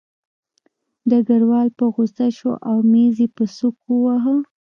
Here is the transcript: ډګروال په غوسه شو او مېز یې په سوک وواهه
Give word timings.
ډګروال 1.09 1.67
په 1.77 1.85
غوسه 1.93 2.27
شو 2.37 2.51
او 2.69 2.77
مېز 2.91 3.15
یې 3.23 3.27
په 3.35 3.43
سوک 3.57 3.75
وواهه 3.89 4.35